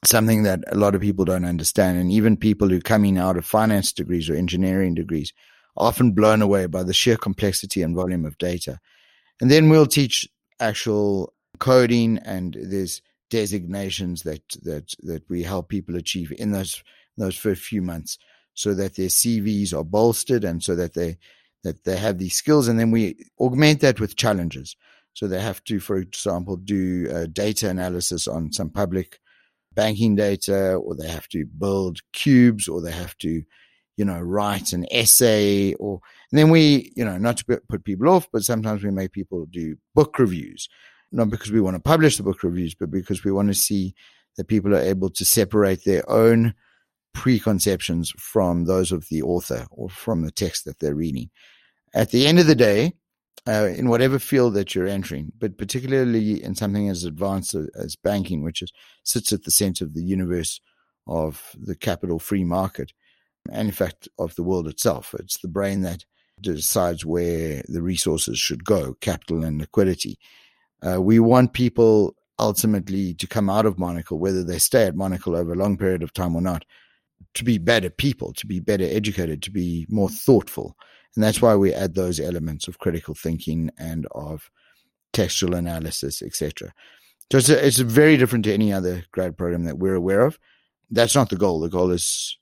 something 0.03 0.43
that 0.43 0.59
a 0.67 0.75
lot 0.75 0.93
of 0.93 0.99
people 0.99 1.23
don't 1.23 1.45
understand. 1.45 1.97
And 1.97 2.11
even 2.11 2.35
people 2.35 2.67
who 2.67 2.81
coming 2.81 3.17
out 3.17 3.37
of 3.37 3.45
finance 3.45 3.93
degrees 3.93 4.29
or 4.29 4.35
engineering 4.35 4.93
degrees 4.93 5.31
are 5.77 5.87
often 5.87 6.11
blown 6.11 6.41
away 6.41 6.65
by 6.65 6.83
the 6.83 6.93
sheer 6.93 7.15
complexity 7.15 7.81
and 7.81 7.95
volume 7.95 8.25
of 8.25 8.37
data. 8.39 8.77
And 9.39 9.49
then 9.49 9.69
we'll 9.69 9.85
teach 9.85 10.27
actual 10.59 11.33
coding 11.57 12.17
and 12.25 12.57
there's 12.59 13.01
designations 13.29 14.23
that, 14.23 14.41
that, 14.63 14.93
that 15.03 15.23
we 15.29 15.43
help 15.43 15.69
people 15.69 15.95
achieve 15.95 16.33
in 16.37 16.51
those, 16.51 16.83
those 17.15 17.37
first 17.37 17.61
few 17.61 17.81
months 17.81 18.17
so 18.53 18.73
that 18.73 18.97
their 18.97 19.07
CVs 19.07 19.73
are 19.73 19.85
bolstered 19.85 20.43
and 20.43 20.61
so 20.61 20.75
that 20.75 20.93
they 20.93 21.17
that 21.65 21.83
they 21.83 21.97
have 21.97 22.17
these 22.17 22.35
skills, 22.35 22.67
and 22.69 22.79
then 22.79 22.91
we 22.91 23.17
augment 23.37 23.81
that 23.81 23.99
with 23.99 24.15
challenges. 24.15 24.77
So 25.13 25.27
they 25.27 25.41
have 25.41 25.63
to, 25.65 25.79
for 25.79 25.97
example, 25.97 26.55
do 26.57 27.09
uh, 27.11 27.25
data 27.31 27.69
analysis 27.69 28.27
on 28.27 28.51
some 28.53 28.69
public 28.69 29.19
banking 29.73 30.15
data, 30.15 30.75
or 30.75 30.95
they 30.95 31.09
have 31.09 31.27
to 31.29 31.45
build 31.45 31.99
cubes, 32.13 32.67
or 32.67 32.81
they 32.81 32.91
have 32.91 33.17
to, 33.17 33.43
you 33.97 34.05
know, 34.05 34.19
write 34.19 34.73
an 34.73 34.85
essay, 34.91 35.73
or 35.75 35.99
and 36.31 36.39
then 36.39 36.49
we, 36.49 36.91
you 36.95 37.03
know, 37.03 37.17
not 37.17 37.37
to 37.37 37.45
put 37.69 37.83
people 37.83 38.09
off, 38.09 38.27
but 38.31 38.43
sometimes 38.43 38.83
we 38.83 38.91
make 38.91 39.11
people 39.11 39.45
do 39.47 39.75
book 39.93 40.19
reviews. 40.19 40.69
not 41.11 41.29
because 41.29 41.51
we 41.51 41.61
want 41.61 41.75
to 41.75 41.81
publish 41.81 42.17
the 42.17 42.23
book 42.23 42.43
reviews, 42.43 42.75
but 42.75 42.91
because 42.91 43.23
we 43.23 43.31
want 43.31 43.47
to 43.47 43.53
see 43.53 43.95
that 44.37 44.47
people 44.47 44.75
are 44.75 44.79
able 44.79 45.09
to 45.09 45.25
separate 45.25 45.83
their 45.85 46.07
own 46.09 46.53
preconceptions 47.13 48.11
from 48.17 48.65
those 48.65 48.91
of 48.91 49.07
the 49.09 49.21
author 49.21 49.65
or 49.71 49.89
from 49.89 50.23
the 50.23 50.31
text 50.31 50.65
that 50.65 50.79
they're 50.79 50.95
reading. 50.95 51.29
At 51.95 52.11
the 52.11 52.27
end 52.27 52.39
of 52.39 52.45
the 52.45 52.55
day, 52.55 52.93
uh, 53.47 53.69
in 53.75 53.87
whatever 53.87 54.19
field 54.19 54.53
that 54.55 54.75
you're 54.75 54.87
entering, 54.87 55.31
but 55.39 55.57
particularly 55.57 56.43
in 56.43 56.53
something 56.53 56.89
as 56.89 57.05
advanced 57.05 57.55
as 57.55 57.95
banking, 57.95 58.43
which 58.43 58.61
is, 58.61 58.71
sits 59.03 59.31
at 59.31 59.43
the 59.43 59.51
center 59.51 59.85
of 59.85 59.93
the 59.93 60.03
universe 60.03 60.59
of 61.07 61.55
the 61.57 61.75
capital 61.75 62.19
free 62.19 62.43
market, 62.43 62.91
and 63.51 63.69
in 63.69 63.71
fact 63.71 64.09
of 64.19 64.35
the 64.35 64.43
world 64.43 64.67
itself. 64.67 65.15
It's 65.19 65.37
the 65.37 65.47
brain 65.47 65.81
that 65.81 66.03
decides 66.41 67.05
where 67.05 67.63
the 67.69 67.81
resources 67.81 68.37
should 68.37 68.65
go, 68.65 68.95
capital 68.99 69.43
and 69.45 69.59
liquidity. 69.59 70.19
Uh, 70.85 71.01
we 71.01 71.19
want 71.19 71.53
people 71.53 72.15
ultimately 72.39 73.13
to 73.13 73.27
come 73.27 73.49
out 73.49 73.65
of 73.65 73.79
Monocle, 73.79 74.19
whether 74.19 74.43
they 74.43 74.59
stay 74.59 74.83
at 74.83 74.95
Monocle 74.95 75.35
over 75.35 75.53
a 75.53 75.57
long 75.57 75.77
period 75.77 76.03
of 76.03 76.11
time 76.11 76.35
or 76.35 76.41
not, 76.41 76.65
to 77.35 77.45
be 77.45 77.57
better 77.57 77.89
people, 77.89 78.33
to 78.33 78.45
be 78.45 78.59
better 78.59 78.83
educated, 78.83 79.41
to 79.43 79.51
be 79.51 79.85
more 79.89 80.09
thoughtful. 80.09 80.75
And 81.15 81.23
that's 81.23 81.41
why 81.41 81.55
we 81.55 81.73
add 81.73 81.95
those 81.95 82.19
elements 82.19 82.67
of 82.67 82.79
critical 82.79 83.15
thinking 83.15 83.71
and 83.77 84.05
of 84.11 84.49
textual 85.13 85.55
analysis, 85.55 86.21
etc. 86.21 86.73
So 87.31 87.37
it's, 87.37 87.49
a, 87.49 87.65
it's 87.65 87.77
very 87.77 88.17
different 88.17 88.45
to 88.45 88.53
any 88.53 88.71
other 88.71 89.05
grad 89.11 89.37
program 89.37 89.63
that 89.63 89.79
we're 89.79 89.95
aware 89.95 90.25
of. 90.25 90.37
That's 90.91 91.15
not 91.15 91.29
the 91.29 91.37
goal. 91.37 91.59
The 91.59 91.69
goal 91.69 91.91
is 91.91 92.37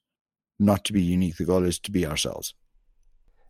not 0.60 0.84
to 0.86 0.94
be 0.94 1.01
unique. 1.01 1.38
The 1.38 1.46
goal 1.46 1.63
is 1.63 1.80
to 1.80 1.92
be 1.92 2.06
ourselves. 2.06 2.53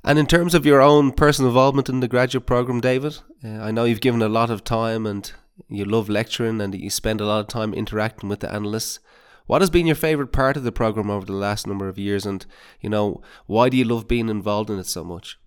And 0.03 0.19
in 0.19 0.27
terms 0.27 0.53
of 0.53 0.65
your 0.65 0.81
own 0.81 1.13
personal 1.13 1.49
involvement 1.49 1.87
in 1.87 2.01
the 2.01 2.09
graduate 2.09 2.45
program, 2.45 2.81
David, 2.81 3.19
uh, 3.43 3.47
I 3.47 3.71
know 3.71 3.85
you've 3.85 4.01
given 4.01 4.21
a 4.21 4.27
lot 4.27 4.49
of 4.49 4.65
time 4.65 5.05
and 5.05 5.31
you 5.69 5.85
love 5.85 6.09
lecturing 6.09 6.59
and 6.59 6.75
you 6.75 6.89
spend 6.89 7.21
a 7.21 7.25
lot 7.25 7.39
of 7.39 7.47
time 7.47 7.73
interacting 7.73 8.27
with 8.27 8.41
the 8.41 8.53
analysts. 8.53 8.99
What 9.45 9.61
has 9.61 9.69
been 9.69 9.85
your 9.85 9.95
favorite 9.95 10.31
part 10.31 10.55
of 10.55 10.63
the 10.63 10.71
program 10.71 11.09
over 11.09 11.25
the 11.25 11.33
last 11.33 11.67
number 11.67 11.89
of 11.89 11.97
years, 11.97 12.25
and 12.25 12.45
you 12.79 12.89
know 12.89 13.21
why 13.45 13.69
do 13.69 13.77
you 13.77 13.83
love 13.83 14.07
being 14.07 14.29
involved 14.29 14.69
in 14.69 14.79
it 14.79 14.87
so 14.87 15.03
much? 15.03 15.37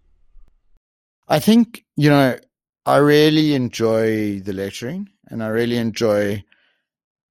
I 1.28 1.38
think 1.38 1.84
you 1.96 2.10
know 2.10 2.36
I 2.84 2.96
really 2.98 3.54
enjoy 3.54 4.40
the 4.40 4.52
lecturing, 4.52 5.08
and 5.28 5.42
I 5.42 5.48
really 5.48 5.76
enjoy 5.76 6.44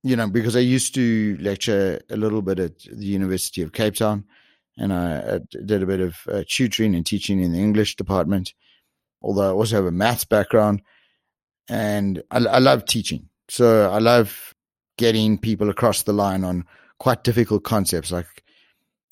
you 0.04 0.16
know 0.16 0.28
because 0.28 0.56
I 0.56 0.60
used 0.60 0.96
to 0.96 1.38
lecture 1.40 2.02
a 2.10 2.18
little 2.18 2.42
bit 2.42 2.60
at 2.60 2.80
the 2.80 3.06
University 3.06 3.62
of 3.62 3.72
Cape 3.72 3.96
Town, 3.96 4.26
and 4.78 4.92
I, 4.92 5.40
did 5.66 5.84
a 5.84 5.88
bit 5.88 6.02
of 6.02 6.18
uh, 6.32 6.44
tutoring 6.50 6.96
and 6.96 7.06
teaching 7.06 7.42
in 7.42 7.52
the 7.52 7.60
English 7.60 7.96
department. 7.96 8.54
Although 9.22 9.50
I 9.50 9.54
also 9.54 9.76
have 9.76 9.86
a 9.86 9.92
maths 9.92 10.26
background, 10.26 10.82
and 11.70 12.24
I, 12.32 12.38
I 12.38 12.58
love 12.58 12.86
teaching, 12.86 13.30
so 13.50 13.92
I 13.92 14.00
love 14.00 14.55
getting 14.98 15.38
people 15.38 15.70
across 15.70 16.04
the 16.04 16.14
line 16.14 16.44
on 16.44 16.66
quite 17.00 17.24
difficult 17.24 17.64
concepts 17.64 18.12
like 18.12 18.44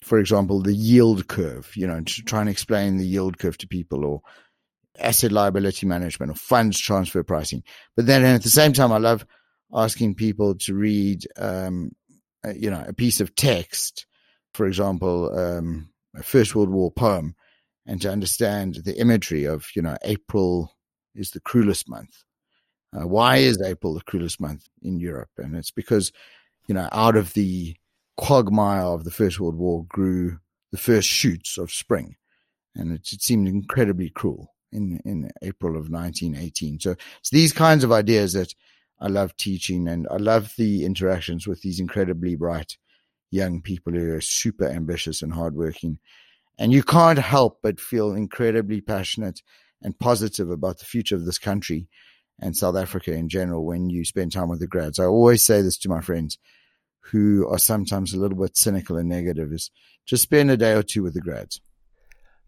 for 0.01 0.17
example 0.17 0.61
the 0.61 0.73
yield 0.73 1.27
curve 1.27 1.71
you 1.75 1.85
know 1.85 2.01
to 2.01 2.21
try 2.23 2.39
and 2.39 2.49
explain 2.49 2.97
the 2.97 3.05
yield 3.05 3.37
curve 3.37 3.57
to 3.57 3.67
people 3.67 4.05
or 4.05 4.21
asset 4.99 5.31
liability 5.31 5.85
management 5.85 6.31
or 6.31 6.35
funds 6.35 6.79
transfer 6.79 7.23
pricing. 7.23 7.63
But 7.95 8.05
then 8.05 8.23
at 8.23 8.43
the 8.43 8.49
same 8.49 8.73
time 8.73 8.91
i 8.91 8.97
love 8.97 9.25
asking 9.73 10.15
people 10.15 10.55
to 10.55 10.73
read 10.73 11.25
um, 11.37 11.91
you 12.55 12.69
know 12.69 12.83
a 12.87 12.93
piece 12.93 13.19
of 13.19 13.35
text 13.35 14.05
for 14.53 14.67
example 14.67 15.37
um, 15.37 15.89
a 16.15 16.23
first 16.23 16.55
world 16.55 16.69
war 16.69 16.91
poem 16.91 17.35
and 17.85 18.01
to 18.01 18.11
understand 18.11 18.75
the 18.85 18.99
imagery 18.99 19.45
of 19.45 19.67
you 19.75 19.81
know 19.81 19.97
april 20.03 20.71
is 21.15 21.31
the 21.31 21.39
cruelest 21.39 21.89
month 21.89 22.23
uh, 22.95 23.07
why 23.07 23.37
is 23.37 23.61
April 23.61 23.93
the 23.93 24.01
cruelest 24.01 24.39
month 24.39 24.67
in 24.81 24.99
Europe? 24.99 25.31
And 25.37 25.55
it's 25.55 25.71
because, 25.71 26.11
you 26.67 26.75
know, 26.75 26.87
out 26.91 27.15
of 27.15 27.33
the 27.33 27.75
quagmire 28.17 28.83
of 28.83 29.03
the 29.03 29.11
First 29.11 29.39
World 29.39 29.55
War 29.55 29.85
grew 29.87 30.39
the 30.71 30.77
first 30.77 31.07
shoots 31.07 31.57
of 31.57 31.71
spring. 31.71 32.15
And 32.75 32.91
it, 32.91 33.11
it 33.11 33.21
seemed 33.21 33.47
incredibly 33.47 34.09
cruel 34.09 34.53
in, 34.71 34.99
in 35.05 35.31
April 35.41 35.73
of 35.73 35.89
1918. 35.89 36.79
So 36.79 36.95
it's 37.19 37.29
these 37.29 37.53
kinds 37.53 37.83
of 37.83 37.91
ideas 37.91 38.33
that 38.33 38.53
I 38.99 39.07
love 39.07 39.35
teaching 39.37 39.87
and 39.87 40.07
I 40.09 40.17
love 40.17 40.53
the 40.57 40.85
interactions 40.85 41.47
with 41.47 41.61
these 41.61 41.79
incredibly 41.79 42.35
bright 42.35 42.77
young 43.31 43.61
people 43.61 43.93
who 43.93 44.13
are 44.13 44.21
super 44.21 44.67
ambitious 44.67 45.21
and 45.21 45.33
hardworking. 45.33 45.99
And 46.59 46.71
you 46.71 46.83
can't 46.83 47.19
help 47.19 47.59
but 47.63 47.79
feel 47.79 48.13
incredibly 48.13 48.81
passionate 48.81 49.41
and 49.81 49.97
positive 49.97 50.49
about 50.49 50.79
the 50.79 50.85
future 50.85 51.15
of 51.15 51.25
this 51.25 51.39
country 51.39 51.87
and 52.39 52.55
South 52.55 52.75
Africa 52.75 53.13
in 53.13 53.29
general 53.29 53.65
when 53.65 53.89
you 53.89 54.03
spend 54.03 54.31
time 54.31 54.49
with 54.49 54.59
the 54.59 54.67
grads. 54.67 54.99
I 54.99 55.05
always 55.05 55.43
say 55.43 55.61
this 55.61 55.77
to 55.79 55.89
my 55.89 56.01
friends 56.01 56.37
who 57.11 57.47
are 57.47 57.59
sometimes 57.59 58.13
a 58.13 58.19
little 58.19 58.37
bit 58.37 58.57
cynical 58.57 58.97
and 58.97 59.09
negative 59.09 59.51
is 59.51 59.71
just 60.05 60.23
spend 60.23 60.49
a 60.51 60.57
day 60.57 60.73
or 60.73 60.83
two 60.83 61.03
with 61.03 61.13
the 61.13 61.21
grads. 61.21 61.61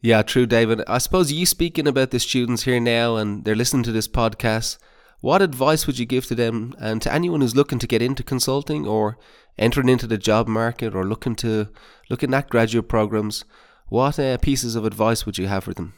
Yeah, 0.02 0.22
true, 0.22 0.46
David. 0.46 0.84
I 0.88 1.00
suppose 1.00 1.32
you 1.32 1.46
speaking 1.46 1.88
about 1.88 2.12
the 2.12 2.20
students 2.20 2.64
here 2.64 2.80
now 2.80 3.16
and 3.16 3.44
they're 3.44 3.56
listening 3.56 3.84
to 3.84 3.92
this 3.92 4.08
podcast. 4.08 4.78
What 5.22 5.42
advice 5.42 5.88
would 5.88 5.98
you 5.98 6.06
give 6.06 6.26
to 6.28 6.36
them 6.36 6.76
and 6.80 7.02
to 7.02 7.12
anyone 7.12 7.42
who's 7.42 7.56
looking 7.56 7.80
to 7.80 7.88
get 7.88 8.02
into 8.02 8.22
consulting 8.22 8.86
or 8.86 9.18
entering 9.58 9.90
into 9.90 10.08
the 10.08 10.18
job 10.18 10.48
market 10.48 10.94
or 10.94 11.06
looking 11.06 11.36
to 11.38 11.70
looking 12.10 12.34
at 12.34 12.50
graduate 12.50 12.88
programs? 12.88 13.46
What 13.88 14.20
uh, 14.20 14.38
pieces 14.38 14.76
of 14.76 14.86
advice 14.86 15.26
would 15.26 15.38
you 15.38 15.48
have 15.48 15.64
for 15.64 15.74
them? 15.74 15.94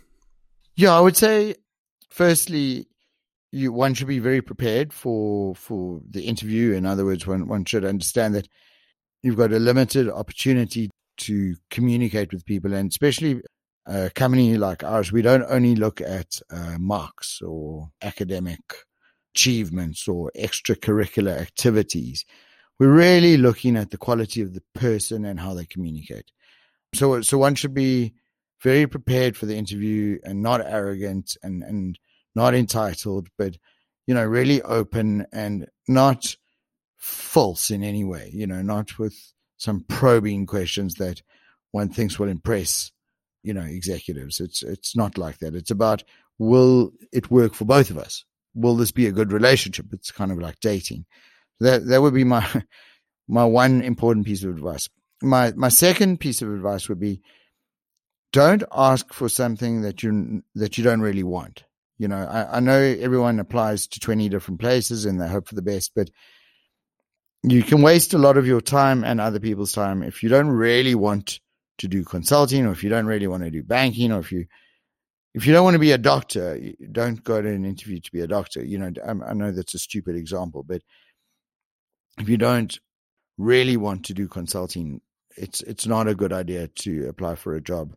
Yeah, 0.75 0.96
I 0.96 1.01
would 1.01 1.17
say, 1.17 1.56
firstly, 2.10 2.88
you 3.51 3.72
one 3.72 3.94
should 3.94 4.08
be 4.08 4.20
very 4.20 4.42
prepared 4.42 4.94
for 4.94 5.56
for 5.56 6.01
the 6.10 6.24
interview. 6.24 6.74
In 6.74 6.86
other 6.86 7.06
words, 7.06 7.25
one 7.25 7.48
one 7.48 7.66
should 7.66 7.86
understand 7.86 8.36
that 8.36 8.48
you've 9.24 9.38
got 9.38 9.54
a 9.54 9.60
limited 9.60 10.10
opportunity 10.10 10.89
to 11.18 11.56
communicate 11.72 12.32
with 12.32 12.46
people, 12.46 12.74
and 12.74 12.89
especially 12.89 13.42
a 13.88 14.10
company 14.10 14.58
like 14.58 14.84
ours, 14.84 15.12
we 15.12 15.22
don't 15.22 15.46
only 15.50 15.75
look 15.75 16.01
at 16.01 16.39
uh, 16.51 16.77
marks 16.77 17.42
or 17.42 17.89
academic 18.01 18.60
achievements 19.34 20.08
or 20.08 20.32
extracurricular 20.38 21.39
activities. 21.39 22.25
We're 22.80 22.94
really 22.94 23.38
looking 23.38 23.77
at 23.77 23.92
the 23.92 23.98
quality 23.98 24.42
of 24.42 24.54
the 24.54 24.63
person 24.75 25.25
and 25.25 25.39
how 25.39 25.54
they 25.54 25.66
communicate. 25.66 26.32
So, 26.94 27.22
so 27.22 27.38
one 27.38 27.56
should 27.56 27.74
be 27.74 28.13
very 28.62 28.88
prepared 28.88 29.38
for 29.38 29.46
the 29.46 29.56
interview 29.56 30.20
and 30.24 30.42
not 30.42 30.62
arrogant 30.66 31.38
and 31.44 31.63
and 31.63 31.98
not 32.38 32.53
entitled, 32.53 33.27
but, 33.36 33.58
you 34.06 34.13
know, 34.13 34.24
really 34.24 34.62
open 34.62 35.25
and 35.34 35.67
not 35.88 36.36
false 36.96 37.72
in 37.72 37.84
any 37.84 38.03
way, 38.03 38.29
you 38.32 38.46
know, 38.46 38.62
not 38.62 39.00
with 39.00 39.34
some 39.58 39.84
probing 39.89 40.46
questions 40.46 40.96
that 40.96 41.24
one 41.72 41.89
thinks 41.89 42.20
will 42.20 42.29
impress, 42.29 42.91
you 43.41 43.56
know, 43.56 43.63
executives. 43.63 44.39
It's, 44.39 44.62
it's 44.62 44.96
not 44.96 45.17
like 45.17 45.39
that. 45.39 45.56
It's 45.56 45.72
about, 45.72 46.03
will 46.38 46.91
it 47.12 47.32
work 47.32 47.56
for 47.56 47.65
both 47.65 47.89
of 47.89 47.98
us? 47.98 48.24
Will 48.53 48.75
this 48.75 48.91
be 48.91 49.08
a 49.08 49.12
good 49.12 49.34
relationship? 49.34 49.88
It's 49.91 50.12
kind 50.12 50.32
of 50.32 50.38
like 50.38 50.60
dating. 50.60 51.06
That, 51.60 51.88
that 51.88 52.03
would 52.03 52.13
be 52.13 52.24
my, 52.24 52.48
my 53.27 53.46
one 53.46 53.82
important 53.82 54.27
piece 54.27 54.44
of 54.44 54.51
advice. 54.51 54.88
My, 55.24 55.53
my 55.56 55.70
second 55.70 56.20
piece 56.20 56.44
of 56.44 56.53
advice 56.53 56.88
would 56.88 57.00
be, 57.00 57.20
don't 58.32 58.63
ask 58.72 59.12
for 59.12 59.27
something 59.27 59.82
that 59.82 60.03
you 60.03 60.44
that 60.53 60.77
you 60.77 60.84
don't 60.84 61.01
really 61.01 61.24
want. 61.24 61.63
You 61.98 62.08
know, 62.08 62.18
I, 62.18 62.58
I 62.58 62.60
know 62.60 62.80
everyone 62.80 63.39
applies 63.39 63.88
to 63.88 64.00
20 64.00 64.30
different 64.30 64.60
places 64.60 65.06
and 65.06 65.20
they 65.20 65.27
hope 65.27 65.48
for 65.48 65.56
the 65.56 65.62
best, 65.62 65.94
but 65.96 66.10
you 67.44 67.63
can 67.63 67.82
waste 67.82 68.13
a 68.13 68.18
lot 68.18 68.38
of 68.38 68.48
your 68.48 68.62
time 68.62 69.04
and 69.04 69.22
other 69.22 69.39
people's 69.39 69.72
time 69.72 70.04
if 70.04 70.22
you 70.24 70.30
don't 70.30 70.50
really 70.50 70.96
want 70.96 71.39
to 71.77 71.88
do 71.88 72.04
consulting 72.04 72.66
or 72.66 72.72
if 72.72 72.84
you 72.84 72.89
don't 72.89 73.06
really 73.06 73.27
want 73.27 73.44
to 73.44 73.51
do 73.51 73.63
banking 73.63 74.12
or 74.12 74.20
if 74.20 74.32
you 74.32 74.46
if 75.34 75.46
you 75.46 75.54
don't 75.54 75.63
want 75.63 75.75
to 75.75 75.80
be 75.80 75.92
a 75.92 75.98
doctor 75.98 76.60
don't 76.92 77.24
go 77.24 77.42
to 77.42 77.48
an 77.48 77.66
interview 77.66 78.00
to 78.00 78.12
be 78.12 78.22
a 78.22 78.27
doctor. 78.27 78.63
You 78.63 78.80
know 78.80 78.92
i 79.06 79.34
know 79.34 79.51
that's 79.51 79.75
a 79.75 79.80
stupid 79.80 80.16
example 80.16 80.63
but 80.63 80.82
if 82.18 82.27
you 82.27 82.38
don't 82.38 82.80
really 83.38 83.77
want 83.77 84.06
to 84.06 84.13
do 84.13 84.27
consulting 84.27 85.01
it's 85.38 85.62
it's 85.62 85.86
not 85.86 86.08
a 86.08 86.16
good 86.16 86.34
idea 86.34 86.68
to 86.68 87.08
apply 87.08 87.36
for 87.36 87.56
a 87.56 87.62
job 87.62 87.96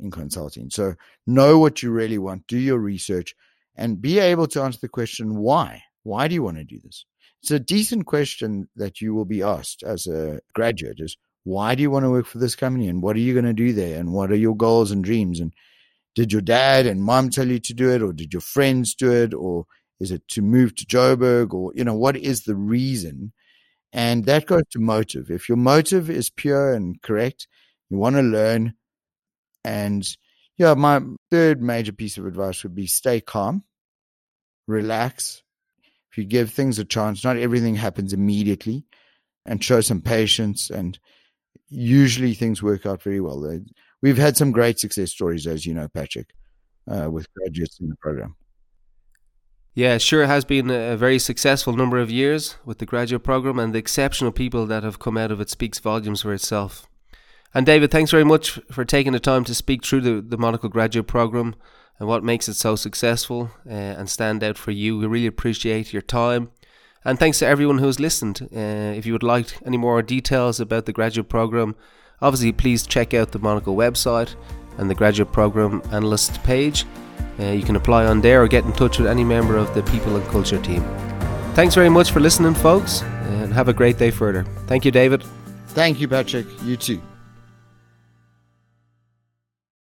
in 0.00 0.10
consulting. 0.10 0.70
So 0.70 0.94
know 1.26 1.58
what 1.58 1.82
you 1.82 1.90
really 1.90 2.18
want, 2.18 2.46
do 2.46 2.58
your 2.58 2.78
research, 2.78 3.34
and 3.76 4.00
be 4.00 4.18
able 4.18 4.46
to 4.48 4.62
answer 4.62 4.78
the 4.80 4.88
question 4.88 5.36
why. 5.36 5.82
Why 6.02 6.28
do 6.28 6.34
you 6.34 6.42
want 6.42 6.58
to 6.58 6.64
do 6.64 6.78
this? 6.82 7.04
It's 7.42 7.50
a 7.50 7.60
decent 7.60 8.06
question 8.06 8.68
that 8.76 9.00
you 9.00 9.14
will 9.14 9.24
be 9.24 9.42
asked 9.42 9.82
as 9.82 10.06
a 10.06 10.40
graduate 10.54 10.98
is 10.98 11.16
why 11.44 11.74
do 11.74 11.82
you 11.82 11.90
want 11.90 12.04
to 12.04 12.10
work 12.10 12.26
for 12.26 12.38
this 12.38 12.56
company 12.56 12.88
and 12.88 13.02
what 13.02 13.14
are 13.14 13.20
you 13.20 13.32
going 13.32 13.44
to 13.44 13.52
do 13.52 13.72
there 13.72 14.00
and 14.00 14.12
what 14.12 14.32
are 14.32 14.36
your 14.36 14.56
goals 14.56 14.90
and 14.90 15.04
dreams 15.04 15.38
and 15.38 15.54
did 16.16 16.32
your 16.32 16.42
dad 16.42 16.86
and 16.86 17.04
mom 17.04 17.30
tell 17.30 17.46
you 17.46 17.60
to 17.60 17.72
do 17.72 17.88
it 17.90 18.02
or 18.02 18.12
did 18.12 18.32
your 18.32 18.40
friends 18.40 18.94
do 18.94 19.12
it 19.12 19.32
or 19.32 19.66
is 20.00 20.10
it 20.10 20.26
to 20.28 20.42
move 20.42 20.74
to 20.74 20.84
Joburg 20.86 21.54
or 21.54 21.72
you 21.76 21.84
know 21.84 21.94
what 21.94 22.16
is 22.16 22.42
the 22.42 22.56
reason 22.56 23.32
and 23.92 24.24
that 24.24 24.46
goes 24.46 24.64
to 24.72 24.80
motive 24.80 25.30
if 25.30 25.48
your 25.48 25.56
motive 25.56 26.10
is 26.10 26.30
pure 26.30 26.72
and 26.72 27.00
correct 27.00 27.46
you 27.90 27.98
want 27.98 28.16
to 28.16 28.22
learn 28.22 28.74
and 29.66 30.16
yeah, 30.56 30.74
my 30.74 31.02
third 31.30 31.60
major 31.60 31.92
piece 31.92 32.16
of 32.16 32.26
advice 32.26 32.62
would 32.62 32.74
be 32.74 32.86
stay 32.86 33.20
calm, 33.20 33.64
relax. 34.68 35.42
If 36.10 36.18
you 36.18 36.24
give 36.24 36.50
things 36.50 36.78
a 36.78 36.84
chance, 36.84 37.24
not 37.24 37.36
everything 37.36 37.74
happens 37.74 38.12
immediately, 38.12 38.84
and 39.44 39.62
show 39.62 39.80
some 39.80 40.00
patience, 40.00 40.70
and 40.70 40.98
usually 41.68 42.32
things 42.32 42.62
work 42.62 42.86
out 42.86 43.02
very 43.02 43.20
well. 43.20 43.60
We've 44.02 44.16
had 44.16 44.36
some 44.36 44.52
great 44.52 44.78
success 44.78 45.10
stories, 45.10 45.48
as 45.48 45.66
you 45.66 45.74
know, 45.74 45.88
Patrick, 45.88 46.32
uh, 46.88 47.10
with 47.10 47.26
graduates 47.34 47.80
in 47.80 47.88
the 47.88 47.96
program. 47.96 48.36
Yeah, 49.74 49.98
sure 49.98 50.22
it 50.22 50.28
has 50.28 50.44
been 50.44 50.70
a 50.70 50.96
very 50.96 51.18
successful 51.18 51.74
number 51.74 51.98
of 51.98 52.10
years 52.10 52.56
with 52.64 52.78
the 52.78 52.86
graduate 52.86 53.24
program, 53.24 53.58
and 53.58 53.74
the 53.74 53.80
exceptional 53.80 54.32
people 54.32 54.64
that 54.66 54.84
have 54.84 55.00
come 55.00 55.18
out 55.18 55.32
of 55.32 55.40
it 55.40 55.50
speaks 55.50 55.80
volumes 55.80 56.22
for 56.22 56.32
itself. 56.32 56.88
And 57.54 57.64
David, 57.64 57.90
thanks 57.90 58.10
very 58.10 58.24
much 58.24 58.60
for 58.70 58.84
taking 58.84 59.12
the 59.12 59.20
time 59.20 59.44
to 59.44 59.54
speak 59.54 59.84
through 59.84 60.02
the, 60.02 60.20
the 60.20 60.36
Monocle 60.36 60.68
graduate 60.68 61.06
program 61.06 61.54
and 61.98 62.08
what 62.08 62.22
makes 62.24 62.48
it 62.48 62.54
so 62.54 62.76
successful 62.76 63.50
uh, 63.66 63.72
and 63.72 64.10
stand 64.10 64.44
out 64.44 64.58
for 64.58 64.70
you. 64.70 64.98
We 64.98 65.06
really 65.06 65.26
appreciate 65.26 65.92
your 65.92 66.02
time. 66.02 66.50
And 67.04 67.18
thanks 67.18 67.38
to 67.38 67.46
everyone 67.46 67.78
who 67.78 67.86
has 67.86 68.00
listened. 68.00 68.48
Uh, 68.54 68.94
if 68.96 69.06
you 69.06 69.12
would 69.12 69.22
like 69.22 69.56
any 69.64 69.76
more 69.76 70.02
details 70.02 70.60
about 70.60 70.86
the 70.86 70.92
graduate 70.92 71.28
program, 71.28 71.76
obviously 72.20 72.52
please 72.52 72.86
check 72.86 73.14
out 73.14 73.32
the 73.32 73.38
Monocle 73.38 73.76
website 73.76 74.34
and 74.76 74.90
the 74.90 74.94
graduate 74.94 75.32
program 75.32 75.82
analyst 75.92 76.42
page. 76.42 76.84
Uh, 77.38 77.44
you 77.44 77.62
can 77.62 77.76
apply 77.76 78.06
on 78.06 78.20
there 78.20 78.42
or 78.42 78.48
get 78.48 78.64
in 78.64 78.72
touch 78.72 78.98
with 78.98 79.06
any 79.06 79.24
member 79.24 79.56
of 79.56 79.72
the 79.74 79.82
people 79.84 80.16
and 80.16 80.26
culture 80.28 80.60
team. 80.62 80.82
Thanks 81.54 81.74
very 81.74 81.88
much 81.88 82.10
for 82.10 82.20
listening, 82.20 82.54
folks, 82.54 83.02
and 83.02 83.52
have 83.52 83.68
a 83.68 83.72
great 83.72 83.98
day 83.98 84.10
further. 84.10 84.44
Thank 84.66 84.84
you, 84.84 84.90
David. 84.90 85.22
Thank 85.68 86.00
you, 86.00 86.08
Patrick. 86.08 86.46
You 86.62 86.76
too. 86.76 87.00